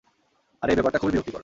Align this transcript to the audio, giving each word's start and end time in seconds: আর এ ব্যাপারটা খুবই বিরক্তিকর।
আর 0.61 0.69
এ 0.69 0.73
ব্যাপারটা 0.73 0.99
খুবই 0.99 1.11
বিরক্তিকর। 1.11 1.39